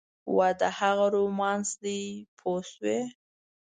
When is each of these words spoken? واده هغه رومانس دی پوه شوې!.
واده 0.37 0.69
هغه 0.79 1.05
رومانس 1.15 1.69
دی 1.83 2.01
پوه 2.37 2.59
شوې!. 2.71 2.99